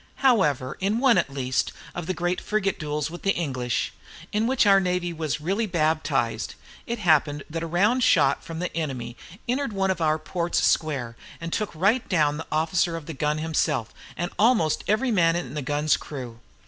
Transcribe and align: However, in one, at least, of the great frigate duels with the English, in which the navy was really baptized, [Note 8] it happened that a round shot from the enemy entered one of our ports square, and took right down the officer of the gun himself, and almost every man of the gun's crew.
However, 0.25 0.77
in 0.79 0.97
one, 0.97 1.19
at 1.19 1.29
least, 1.29 1.71
of 1.93 2.07
the 2.07 2.15
great 2.15 2.41
frigate 2.41 2.79
duels 2.79 3.11
with 3.11 3.21
the 3.21 3.35
English, 3.35 3.93
in 4.31 4.47
which 4.47 4.63
the 4.63 4.79
navy 4.79 5.13
was 5.13 5.39
really 5.39 5.67
baptized, 5.67 6.55
[Note 6.87 6.93
8] 6.93 6.93
it 6.93 6.99
happened 7.03 7.43
that 7.51 7.61
a 7.61 7.67
round 7.67 8.03
shot 8.03 8.43
from 8.43 8.57
the 8.57 8.75
enemy 8.75 9.15
entered 9.47 9.73
one 9.73 9.91
of 9.91 10.01
our 10.01 10.17
ports 10.17 10.63
square, 10.65 11.15
and 11.39 11.53
took 11.53 11.69
right 11.75 12.09
down 12.09 12.37
the 12.37 12.47
officer 12.51 12.97
of 12.97 13.05
the 13.05 13.13
gun 13.13 13.37
himself, 13.37 13.93
and 14.17 14.31
almost 14.39 14.83
every 14.87 15.11
man 15.11 15.35
of 15.35 15.53
the 15.53 15.61
gun's 15.61 15.95
crew. 15.97 16.39